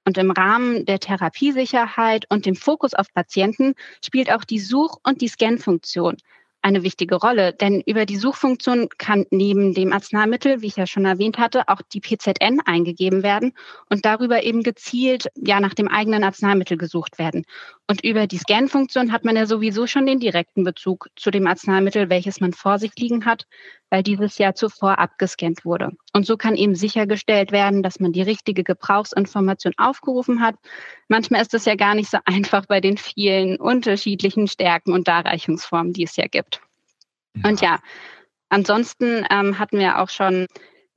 Und 0.05 0.19
im 0.19 0.33
Rahmen 0.33 0.85
der 0.85 0.99
Therapiesicherheit 0.99 2.27
und 2.29 2.45
dem 2.47 2.57
Fokus 2.57 2.93
auf 2.95 3.13
Patienten 3.15 3.75
spielt 4.05 4.33
auch 4.33 4.45
die 4.45 4.59
Such- 4.59 4.99
und 5.05 5.21
die 5.21 5.29
Scan-Funktion 5.29 6.17
eine 6.63 6.85
wichtige 6.85 7.17
Rolle, 7.17 7.53
denn 7.53 7.81
über 7.81 8.07
die 8.07 8.17
Suchfunktion 8.17 8.89
kann 8.97 9.27
neben 9.31 9.75
dem 9.75 9.93
Arzneimittel, 9.93 10.63
wie 10.63 10.69
ich 10.69 10.77
ja 10.77 10.87
schon 10.87 11.05
erwähnt 11.05 11.39
hatte, 11.39 11.69
auch 11.69 11.83
die 11.93 12.01
PZN 12.01 12.61
eingegeben 12.65 13.23
werden 13.25 13.53
und 13.91 14.05
darüber 14.05 14.45
eben 14.45 14.63
gezielt 14.63 15.27
ja 15.35 15.61
nach 15.61 15.75
dem 15.75 15.89
eigenen 15.89 16.23
Arzneimittel 16.23 16.79
gesucht 16.79 17.19
werden. 17.19 17.45
Und 17.93 18.03
über 18.03 18.27
die 18.27 18.39
Scan-Funktion 18.39 19.13
hat 19.13 19.27
man 19.27 19.37
ja 19.37 19.45
sowieso 19.45 19.87
schon 19.87 20.07
den 20.07 20.19
direkten 20.19 20.65
Bezug 20.65 21.11
zu 21.15 21.31
dem 21.31 21.47
Arzneimittel, 21.47 22.09
welches 22.09 22.41
man 22.41 22.55
vor 22.55 22.79
sich 22.79 22.93
liegen 22.97 23.27
hat, 23.27 23.45
weil 23.91 24.03
dieses 24.03 24.39
Jahr 24.39 24.55
zuvor 24.55 24.99
abgescannt 24.99 25.67
wurde. 25.67 25.91
Und 26.15 26.25
so 26.25 26.39
kann 26.39 26.57
eben 26.57 26.75
sichergestellt 26.75 27.53
werden, 27.53 27.83
dass 27.83 28.01
man 28.01 28.13
die 28.13 28.23
richtige 28.23 28.65
Gebrauchsinformation 28.65 29.75
aufgerufen 29.77 30.41
hat. 30.41 30.55
Manchmal 31.09 31.43
ist 31.43 31.53
es 31.53 31.67
ja 31.67 31.75
gar 31.75 31.95
nicht 31.95 32.09
so 32.09 32.17
einfach 32.25 32.65
bei 32.65 32.81
den 32.81 32.97
vielen 32.97 33.59
unterschiedlichen 33.59 34.49
Stärken 34.49 34.95
und 34.95 35.07
Darreichungsformen, 35.07 35.93
die 35.93 36.05
es 36.05 36.17
ja 36.17 36.29
gibt. 36.29 36.63
Ja. 37.35 37.51
Und 37.51 37.61
ja, 37.61 37.79
ansonsten 38.49 39.27
ähm, 39.31 39.59
hatten 39.59 39.79
wir 39.79 39.99
auch 39.99 40.09
schon 40.09 40.47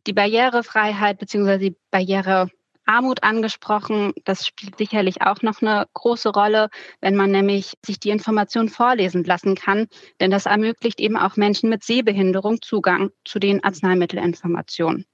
die 0.08 0.14
Barrierefreiheit 0.14 1.20
bzw. 1.20 1.58
die 1.58 1.76
Barriere 1.92 2.50
Armut 2.86 3.24
angesprochen. 3.24 4.14
Das 4.24 4.46
spielt 4.46 4.78
sicherlich 4.78 5.22
auch 5.22 5.42
noch 5.42 5.62
eine 5.62 5.88
große 5.94 6.30
Rolle, 6.30 6.70
wenn 7.02 7.16
man 7.16 7.32
nämlich 7.32 7.74
sich 7.86 8.00
die 8.00 8.10
Information 8.10 8.70
vorlesen 8.70 9.24
lassen 9.24 9.56
kann. 9.56 9.88
Denn 10.20 10.32
das 10.32 10.46
ermöglicht 10.46 11.00
eben 11.00 11.18
auch 11.18 11.36
Menschen 11.36 11.70
mit 11.70 11.84
Sehbehinderung 11.84 12.62
Zugang 12.62 13.12
zu 13.24 13.40
den 13.40 13.64
Arzneimittelinformationen. 13.64 15.06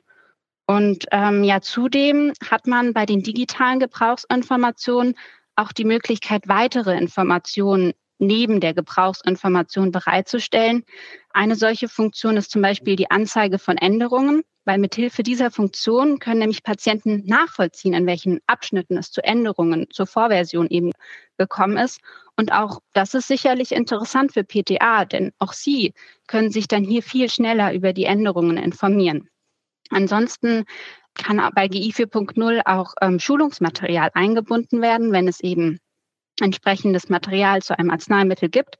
Und 0.68 1.06
ähm, 1.12 1.44
ja, 1.44 1.62
zudem 1.62 2.34
hat 2.50 2.68
man 2.68 2.94
bei 2.94 3.06
den 3.06 3.24
digitalen 3.24 3.80
Gebrauchsinformationen 3.80 5.16
auch 5.56 5.72
die 5.74 5.86
Möglichkeit, 5.86 6.48
weitere 6.48 6.98
Informationen 6.98 7.94
neben 8.22 8.60
der 8.60 8.74
Gebrauchsinformation 8.74 9.92
bereitzustellen. 9.92 10.84
Eine 11.32 11.56
solche 11.56 11.90
Funktion 11.90 12.38
ist 12.38 12.52
zum 12.52 12.62
Beispiel 12.62 12.96
die 12.96 13.10
Anzeige 13.12 13.58
von 13.60 13.78
Änderungen, 13.78 14.44
weil 14.64 14.78
mithilfe 14.78 15.24
dieser 15.24 15.50
Funktion 15.50 16.20
können 16.20 16.40
nämlich 16.40 16.64
Patienten 16.64 17.24
nachvollziehen, 17.26 17.94
in 17.94 18.06
welchen 18.06 18.40
Abschnitten 18.46 18.98
es 18.98 19.12
zu 19.12 19.24
Änderungen 19.24 19.88
zur 19.92 20.06
Vorversion 20.06 20.68
eben 20.70 20.92
gekommen 21.38 21.78
ist. 21.78 22.00
Und 22.38 22.54
auch 22.54 22.80
das 22.94 23.14
ist 23.16 23.28
sicherlich 23.28 23.72
interessant 23.72 24.34
für 24.34 24.44
PTA, 24.44 25.06
denn 25.06 25.32
auch 25.40 25.54
sie 25.54 25.94
können 26.28 26.52
sich 26.52 26.68
dann 26.68 26.84
hier 26.84 27.02
viel 27.02 27.30
schneller 27.30 27.74
über 27.74 27.92
die 27.92 28.06
Änderungen 28.06 28.58
informieren. 28.58 29.30
Ansonsten 29.90 30.66
kann 31.16 31.42
bei 31.56 31.68
GI 31.68 31.92
4.0 31.92 32.62
auch 32.66 32.94
ähm, 33.02 33.20
Schulungsmaterial 33.20 34.12
eingebunden 34.14 34.82
werden, 34.82 35.12
wenn 35.12 35.28
es 35.28 35.42
eben 35.42 35.80
entsprechendes 36.40 37.10
Material 37.10 37.62
zu 37.62 37.78
einem 37.78 37.92
Arzneimittel 37.92 38.50
gibt, 38.50 38.78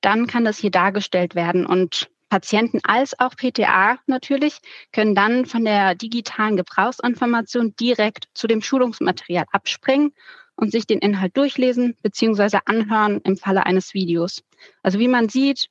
dann 0.00 0.26
kann 0.26 0.44
das 0.44 0.58
hier 0.58 0.70
dargestellt 0.70 1.34
werden 1.34 1.66
und 1.66 2.08
Patienten 2.28 2.80
als 2.82 3.18
auch 3.20 3.36
PTA 3.36 3.98
natürlich 4.06 4.58
können 4.92 5.14
dann 5.14 5.46
von 5.46 5.64
der 5.64 5.94
digitalen 5.94 6.56
Gebrauchsinformation 6.56 7.76
direkt 7.76 8.28
zu 8.34 8.46
dem 8.46 8.60
Schulungsmaterial 8.60 9.44
abspringen 9.52 10.12
und 10.56 10.72
sich 10.72 10.86
den 10.86 10.98
Inhalt 10.98 11.36
durchlesen 11.36 11.96
bzw. 12.02 12.58
anhören 12.64 13.20
im 13.22 13.36
Falle 13.36 13.66
eines 13.66 13.94
Videos. 13.94 14.42
Also 14.82 14.98
wie 14.98 15.06
man 15.06 15.28
sieht, 15.28 15.68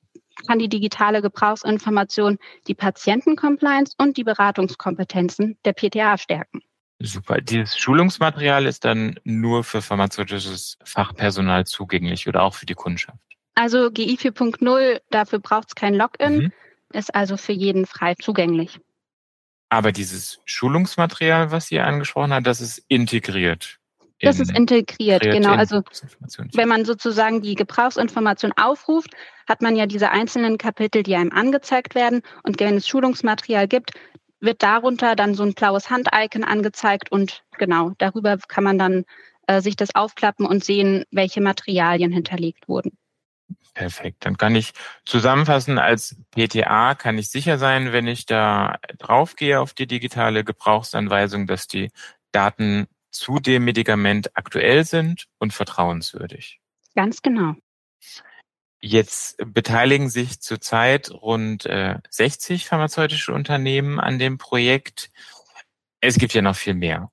kann 0.48 0.60
die 0.60 0.70
digitale 0.70 1.22
Gebrauchsinformation 1.22 2.38
die 2.68 2.76
Patientencompliance 2.76 3.94
und 3.98 4.18
die 4.18 4.24
Beratungskompetenzen 4.24 5.58
der 5.66 5.74
PTA 5.74 6.18
stärken. 6.18 6.62
Super. 7.00 7.42
Dieses 7.42 7.78
Schulungsmaterial 7.78 8.66
ist 8.66 8.86
dann 8.86 9.20
nur 9.24 9.64
für 9.64 9.82
pharmazeutisches 9.82 10.78
Fachpersonal 10.84 11.66
zugänglich 11.66 12.28
oder 12.28 12.44
auch 12.44 12.54
für 12.54 12.66
die 12.66 12.76
Kundschaft? 12.76 13.20
Also 13.56 13.92
GI 13.92 14.16
4.0, 14.16 15.02
dafür 15.10 15.40
braucht 15.40 15.70
es 15.70 15.76
kein 15.76 15.96
Login, 15.96 16.36
mhm. 16.38 16.52
ist 16.94 17.14
also 17.14 17.38
für 17.38 17.52
jeden 17.52 17.86
frei 17.86 18.16
zugänglich. 18.16 18.80
Aber 19.70 19.92
dieses 19.92 20.40
Schulungsmaterial, 20.46 21.52
was 21.52 21.68
Sie 21.68 21.80
angesprochen 21.80 22.34
haben, 22.34 22.44
das 22.44 22.62
ist 22.62 22.84
integriert. 22.88 23.80
Das 24.22 24.40
ist 24.40 24.56
integriert, 24.56 25.24
genau. 25.24 25.52
Also 25.52 25.82
wenn 26.54 26.70
man 26.70 26.86
sozusagen 26.86 27.42
die 27.42 27.56
Gebrauchsinformation 27.56 28.54
aufruft, 28.54 29.10
hat 29.48 29.62
man 29.62 29.76
ja 29.76 29.86
diese 29.86 30.12
einzelnen 30.12 30.58
Kapitel, 30.58 31.04
die 31.04 31.16
einem 31.16 31.32
angezeigt 31.32 31.94
werden. 31.94 32.22
Und 32.44 32.60
wenn 32.60 32.78
es 32.78 32.88
Schulungsmaterial 32.88 33.68
gibt, 33.68 33.92
wird 34.44 34.62
darunter 34.62 35.16
dann 35.16 35.36
so 35.36 35.44
ein 35.44 35.54
blaues 35.54 35.90
Hand-Icon 35.90 36.44
angezeigt 36.44 37.12
und 37.12 37.44
genau, 37.58 37.94
darüber 37.98 38.38
kann 38.48 38.64
man 38.64 38.78
dann 38.78 39.06
äh, 39.48 39.62
sich 39.62 39.76
das 39.76 39.96
aufklappen 39.96 40.46
und 40.46 40.64
sehen, 40.64 41.06
welche 41.12 41.42
Materialien 41.42 42.12
hinterlegt 42.12 42.68
wurden. 42.68 42.98
Perfekt. 43.74 44.26
Dann 44.26 44.38
kann 44.38 44.56
ich 44.56 44.74
zusammenfassen, 45.06 45.80
als 45.80 46.18
PTA 46.32 46.94
kann 46.96 47.18
ich 47.18 47.30
sicher 47.30 47.58
sein, 47.58 47.92
wenn 47.92 48.08
ich 48.08 48.26
da 48.26 48.78
draufgehe 49.00 49.60
auf 49.60 49.74
die 49.74 49.88
digitale 49.88 50.44
Gebrauchsanweisung, 50.44 51.48
dass 51.48 51.68
die 51.68 51.90
Daten 52.32 52.88
zu 53.10 53.40
dem 53.40 53.64
Medikament 53.64 54.36
aktuell 54.36 54.86
sind 54.86 55.26
und 55.40 55.54
vertrauenswürdig. 55.54 56.60
Ganz 56.96 57.22
genau. 57.22 57.56
Jetzt 58.86 59.38
beteiligen 59.38 60.10
sich 60.10 60.42
zurzeit 60.42 61.10
rund 61.10 61.66
äh, 61.66 62.00
60 62.10 62.66
pharmazeutische 62.66 63.32
Unternehmen 63.32 63.98
an 63.98 64.20
dem 64.20 64.38
Projekt. 64.38 65.10
Es 66.02 66.18
gibt 66.18 66.34
ja 66.34 66.42
noch 66.42 66.58
viel 66.58 66.74
mehr. 66.74 67.10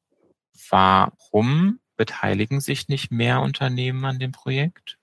Warum 0.68 1.78
beteiligen 1.94 2.60
sich 2.60 2.88
nicht 2.88 3.12
mehr 3.12 3.40
Unternehmen 3.40 4.04
an 4.04 4.18
dem 4.18 4.32
Projekt? 4.32 4.98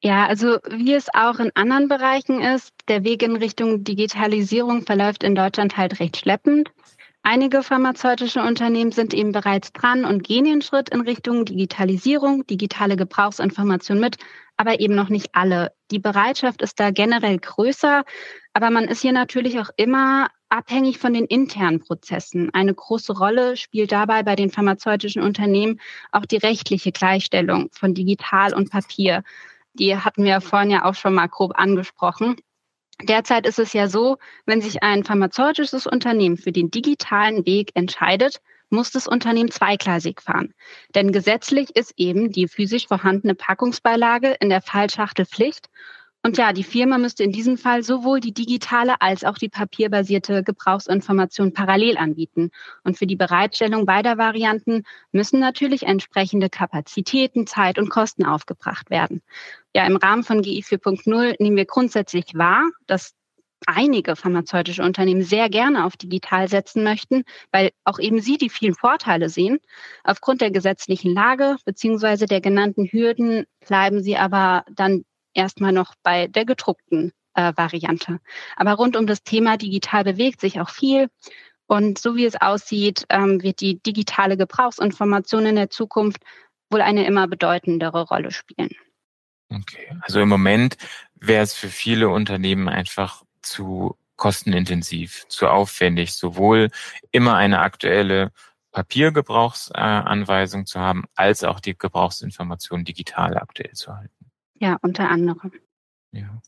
Ja, 0.00 0.28
also 0.28 0.58
wie 0.70 0.94
es 0.94 1.12
auch 1.12 1.40
in 1.40 1.50
anderen 1.56 1.88
Bereichen 1.88 2.40
ist, 2.40 2.72
der 2.86 3.02
Weg 3.02 3.24
in 3.24 3.34
Richtung 3.34 3.82
Digitalisierung 3.82 4.86
verläuft 4.86 5.24
in 5.24 5.34
Deutschland 5.34 5.76
halt 5.76 5.98
recht 5.98 6.18
schleppend. 6.18 6.70
Einige 7.26 7.62
pharmazeutische 7.62 8.42
Unternehmen 8.42 8.92
sind 8.92 9.14
eben 9.14 9.32
bereits 9.32 9.72
dran 9.72 10.04
und 10.04 10.22
gehen 10.24 10.44
den 10.44 10.60
Schritt 10.60 10.90
in 10.90 11.00
Richtung 11.00 11.46
Digitalisierung, 11.46 12.46
digitale 12.46 12.96
Gebrauchsinformation 12.96 13.98
mit, 13.98 14.18
aber 14.58 14.78
eben 14.78 14.94
noch 14.94 15.08
nicht 15.08 15.30
alle. 15.32 15.72
Die 15.90 15.98
Bereitschaft 15.98 16.60
ist 16.60 16.78
da 16.78 16.90
generell 16.90 17.38
größer, 17.38 18.04
aber 18.52 18.68
man 18.68 18.84
ist 18.84 19.00
hier 19.00 19.12
natürlich 19.12 19.58
auch 19.58 19.70
immer 19.78 20.28
abhängig 20.50 20.98
von 20.98 21.14
den 21.14 21.24
internen 21.24 21.80
Prozessen. 21.80 22.52
Eine 22.52 22.74
große 22.74 23.16
Rolle 23.16 23.56
spielt 23.56 23.90
dabei 23.90 24.22
bei 24.22 24.36
den 24.36 24.50
pharmazeutischen 24.50 25.22
Unternehmen 25.22 25.80
auch 26.12 26.26
die 26.26 26.36
rechtliche 26.36 26.92
Gleichstellung 26.92 27.70
von 27.72 27.94
digital 27.94 28.52
und 28.52 28.70
Papier. 28.70 29.22
Die 29.72 29.96
hatten 29.96 30.24
wir 30.24 30.42
vorhin 30.42 30.70
ja 30.70 30.84
auch 30.84 30.94
schon 30.94 31.14
mal 31.14 31.28
grob 31.28 31.52
angesprochen. 31.58 32.36
Derzeit 33.02 33.46
ist 33.46 33.58
es 33.58 33.72
ja 33.72 33.88
so, 33.88 34.18
wenn 34.46 34.60
sich 34.60 34.82
ein 34.82 35.04
pharmazeutisches 35.04 35.86
Unternehmen 35.86 36.36
für 36.36 36.52
den 36.52 36.70
digitalen 36.70 37.44
Weg 37.44 37.72
entscheidet, 37.74 38.40
muss 38.70 38.90
das 38.90 39.06
Unternehmen 39.06 39.50
zweigleisig 39.50 40.20
fahren. 40.20 40.54
Denn 40.94 41.12
gesetzlich 41.12 41.74
ist 41.76 41.94
eben 41.96 42.30
die 42.30 42.48
physisch 42.48 42.86
vorhandene 42.86 43.34
Packungsbeilage 43.34 44.36
in 44.40 44.48
der 44.48 44.62
Fallschachtel 44.62 45.26
Pflicht. 45.26 45.68
Und 46.26 46.38
ja, 46.38 46.54
die 46.54 46.64
Firma 46.64 46.96
müsste 46.96 47.22
in 47.22 47.32
diesem 47.32 47.58
Fall 47.58 47.82
sowohl 47.82 48.18
die 48.18 48.32
digitale 48.32 48.94
als 49.02 49.24
auch 49.24 49.36
die 49.36 49.50
papierbasierte 49.50 50.42
Gebrauchsinformation 50.42 51.52
parallel 51.52 51.98
anbieten. 51.98 52.50
Und 52.82 52.96
für 52.96 53.06
die 53.06 53.14
Bereitstellung 53.14 53.84
beider 53.84 54.16
Varianten 54.16 54.84
müssen 55.12 55.38
natürlich 55.38 55.82
entsprechende 55.82 56.48
Kapazitäten, 56.48 57.46
Zeit 57.46 57.78
und 57.78 57.90
Kosten 57.90 58.24
aufgebracht 58.24 58.88
werden. 58.88 59.20
Ja, 59.76 59.86
im 59.86 59.96
Rahmen 59.96 60.24
von 60.24 60.40
GI 60.40 60.62
4.0 60.62 61.36
nehmen 61.40 61.56
wir 61.58 61.66
grundsätzlich 61.66 62.32
wahr, 62.32 62.70
dass 62.86 63.12
einige 63.66 64.16
pharmazeutische 64.16 64.82
Unternehmen 64.82 65.22
sehr 65.22 65.50
gerne 65.50 65.84
auf 65.84 65.98
digital 65.98 66.48
setzen 66.48 66.84
möchten, 66.84 67.24
weil 67.52 67.70
auch 67.84 67.98
eben 67.98 68.20
sie 68.20 68.38
die 68.38 68.48
vielen 68.48 68.74
Vorteile 68.74 69.28
sehen. 69.28 69.58
Aufgrund 70.04 70.40
der 70.40 70.50
gesetzlichen 70.50 71.12
Lage 71.12 71.56
beziehungsweise 71.66 72.24
der 72.24 72.40
genannten 72.40 72.86
Hürden 72.86 73.44
bleiben 73.66 74.02
sie 74.02 74.16
aber 74.16 74.64
dann 74.70 75.04
erstmal 75.34 75.72
noch 75.72 75.94
bei 76.02 76.26
der 76.26 76.44
gedruckten 76.44 77.12
äh, 77.34 77.52
Variante. 77.56 78.20
Aber 78.56 78.72
rund 78.74 78.96
um 78.96 79.06
das 79.06 79.22
Thema 79.22 79.56
digital 79.56 80.04
bewegt 80.04 80.40
sich 80.40 80.60
auch 80.60 80.70
viel. 80.70 81.08
Und 81.66 81.98
so 81.98 82.16
wie 82.16 82.26
es 82.26 82.40
aussieht, 82.40 83.06
ähm, 83.08 83.42
wird 83.42 83.60
die 83.60 83.82
digitale 83.82 84.36
Gebrauchsinformation 84.36 85.46
in 85.46 85.56
der 85.56 85.70
Zukunft 85.70 86.22
wohl 86.70 86.82
eine 86.82 87.06
immer 87.06 87.26
bedeutendere 87.26 88.02
Rolle 88.02 88.30
spielen. 88.30 88.70
Okay, 89.50 89.96
also 90.00 90.20
im 90.20 90.28
Moment 90.28 90.76
wäre 91.14 91.42
es 91.42 91.54
für 91.54 91.68
viele 91.68 92.08
Unternehmen 92.08 92.68
einfach 92.68 93.22
zu 93.42 93.96
kostenintensiv, 94.16 95.26
zu 95.28 95.48
aufwendig, 95.48 96.14
sowohl 96.14 96.70
immer 97.10 97.34
eine 97.36 97.60
aktuelle 97.60 98.32
Papiergebrauchsanweisung 98.72 100.66
zu 100.66 100.80
haben, 100.80 101.04
als 101.14 101.44
auch 101.44 101.60
die 101.60 101.78
Gebrauchsinformation 101.78 102.84
digital 102.84 103.36
aktuell 103.36 103.72
zu 103.72 103.94
halten. 103.94 104.13
Ja, 104.58 104.78
unter 104.82 105.10
anderem. 105.10 105.52
Ja. 106.12 106.40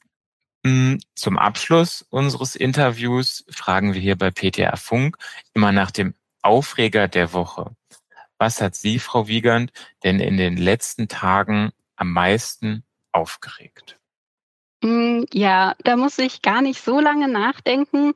Hm, 0.64 0.98
zum 1.14 1.38
Abschluss 1.38 2.02
unseres 2.10 2.56
Interviews 2.56 3.44
fragen 3.48 3.94
wir 3.94 4.00
hier 4.00 4.16
bei 4.16 4.30
PTR 4.30 4.76
Funk 4.76 5.16
immer 5.54 5.72
nach 5.72 5.90
dem 5.90 6.14
Aufreger 6.42 7.08
der 7.08 7.32
Woche. 7.32 7.76
Was 8.38 8.60
hat 8.60 8.74
Sie, 8.74 8.98
Frau 8.98 9.28
Wiegand, 9.28 9.72
denn 10.04 10.20
in 10.20 10.36
den 10.36 10.56
letzten 10.56 11.08
Tagen 11.08 11.72
am 11.96 12.12
meisten 12.12 12.84
aufgeregt? 13.12 13.98
Mm, 14.82 15.24
ja, 15.32 15.74
da 15.84 15.96
muss 15.96 16.18
ich 16.18 16.42
gar 16.42 16.62
nicht 16.62 16.82
so 16.82 17.00
lange 17.00 17.28
nachdenken. 17.28 18.12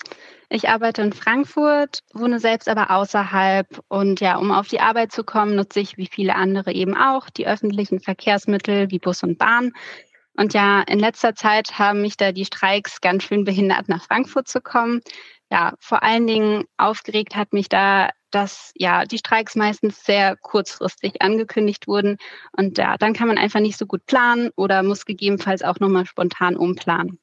Ich 0.53 0.69
arbeite 0.69 1.03
in 1.03 1.13
Frankfurt, 1.13 2.01
wohne 2.13 2.41
selbst 2.41 2.69
aber 2.69 2.91
außerhalb. 2.91 3.69
Und 3.87 4.21
ja, 4.21 4.37
um 4.37 4.51
auf 4.51 4.67
die 4.67 4.81
Arbeit 4.81 5.13
zu 5.13 5.23
kommen, 5.23 5.55
nutze 5.55 5.79
ich 5.79 5.97
wie 5.97 6.09
viele 6.11 6.35
andere 6.35 6.73
eben 6.73 6.97
auch 6.97 7.31
die 7.31 7.47
öffentlichen 7.47 8.01
Verkehrsmittel 8.01 8.91
wie 8.91 8.99
Bus 8.99 9.23
und 9.23 9.39
Bahn. 9.39 9.73
Und 10.37 10.53
ja, 10.53 10.81
in 10.83 10.99
letzter 10.99 11.37
Zeit 11.37 11.79
haben 11.79 12.03
mich 12.03 12.17
da 12.17 12.33
die 12.33 12.45
Streiks 12.45 13.01
ganz 13.01 13.23
schön 13.23 13.45
behindert, 13.45 13.89
nach 13.89 14.03
Frankfurt 14.03 14.49
zu 14.49 14.61
kommen. 14.61 15.03
Ja, 15.53 15.75
vor 15.79 16.03
allen 16.03 16.27
Dingen 16.27 16.65
aufgeregt 16.77 17.37
hat 17.37 17.53
mich 17.53 17.69
da 17.69 18.11
dass 18.33 18.73
ja 18.77 19.05
die 19.05 19.19
Streiks 19.19 19.57
meistens 19.57 20.05
sehr 20.05 20.37
kurzfristig 20.37 21.21
angekündigt 21.21 21.89
wurden 21.89 22.17
und 22.57 22.79
ja, 22.79 22.97
dann 22.97 23.13
kann 23.13 23.27
man 23.27 23.39
einfach 23.39 23.61
nicht 23.61 23.77
so 23.77 23.87
gut 23.87 24.07
planen 24.07 24.51
oder 24.57 24.85
muss 24.85 25.05
gegebenenfalls 25.05 25.63
auch 25.63 25.81
nochmal 25.81 26.07
spontan 26.07 26.57
umplanen. 26.57 27.19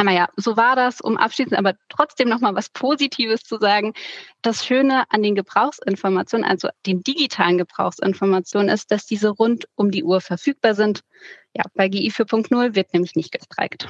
Aber 0.00 0.12
ja, 0.12 0.28
so 0.36 0.56
war 0.56 0.76
das, 0.76 1.02
um 1.02 1.18
abschließend 1.18 1.58
aber 1.58 1.74
trotzdem 1.90 2.30
nochmal 2.30 2.54
was 2.54 2.70
Positives 2.70 3.42
zu 3.42 3.58
sagen. 3.58 3.92
Das 4.40 4.64
Schöne 4.64 5.04
an 5.10 5.22
den 5.22 5.34
Gebrauchsinformationen, 5.34 6.48
also 6.48 6.70
den 6.86 7.02
digitalen 7.02 7.58
Gebrauchsinformationen, 7.58 8.70
ist, 8.70 8.90
dass 8.90 9.04
diese 9.04 9.28
rund 9.28 9.68
um 9.74 9.90
die 9.90 10.02
Uhr 10.02 10.22
verfügbar 10.22 10.74
sind. 10.74 11.02
Ja, 11.52 11.64
bei 11.74 11.88
GI 11.88 12.10
4.0 12.10 12.74
wird 12.74 12.94
nämlich 12.94 13.14
nicht 13.14 13.30
gestreikt. 13.30 13.88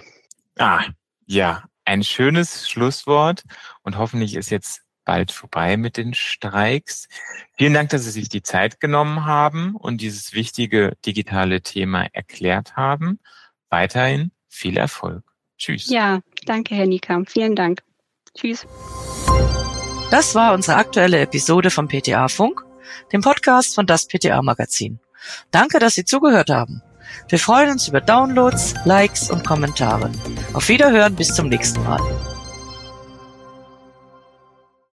Ah, 0.59 0.85
ja, 1.27 1.63
ein 1.85 2.03
schönes 2.03 2.69
Schlusswort 2.69 3.45
und 3.83 3.97
hoffentlich 3.97 4.35
ist 4.35 4.51
jetzt 4.51 4.83
bald 5.05 5.31
vorbei 5.31 5.77
mit 5.77 5.97
den 5.97 6.13
Streiks. 6.13 7.07
Vielen 7.57 7.75
Dank, 7.75 7.91
dass 7.91 8.03
Sie 8.03 8.11
sich 8.11 8.29
die 8.29 8.43
Zeit 8.43 8.81
genommen 8.81 9.27
haben 9.27 9.77
und 9.77 10.01
dieses 10.01 10.33
wichtige 10.33 10.97
digitale 11.07 11.63
Thema 11.63 12.07
erklärt 12.13 12.75
haben. 12.75 13.21
Weiterhin 13.69 14.33
viel 14.49 14.77
Erfolg. 14.77 15.30
Tschüss. 15.61 15.91
Ja, 15.91 16.21
danke, 16.47 16.75
Herr 16.75 16.87
Nika. 16.87 17.23
Vielen 17.27 17.55
Dank. 17.55 17.83
Tschüss. 18.35 18.67
Das 20.11 20.35
war 20.35 20.55
unsere 20.55 20.77
aktuelle 20.77 21.21
Episode 21.21 21.71
vom 21.71 21.87
PTA 21.87 22.29
Funk, 22.29 22.65
dem 23.13 23.21
Podcast 23.21 23.75
von 23.75 23.87
das 23.87 24.09
PTA 24.09 24.43
Magazin. 24.43 24.99
Danke, 25.51 25.79
dass 25.79 25.95
Sie 25.95 26.05
zugehört 26.05 26.51
haben. 26.51 26.83
Wir 27.29 27.39
freuen 27.39 27.71
uns 27.71 27.87
über 27.89 28.01
Downloads, 28.01 28.75
Likes 28.85 29.31
und 29.31 29.47
Kommentare. 29.47 30.11
Auf 30.55 30.69
Wiederhören 30.69 31.15
bis 31.15 31.35
zum 31.35 31.49
nächsten 31.49 31.83
Mal. 31.85 32.01